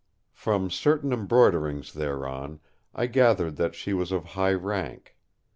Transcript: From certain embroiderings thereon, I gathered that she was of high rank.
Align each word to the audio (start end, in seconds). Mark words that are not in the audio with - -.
From 0.33 0.71
certain 0.71 1.13
embroiderings 1.13 1.93
thereon, 1.93 2.59
I 2.95 3.05
gathered 3.05 3.57
that 3.57 3.75
she 3.75 3.93
was 3.93 4.11
of 4.11 4.25
high 4.33 4.53
rank. 4.55 5.15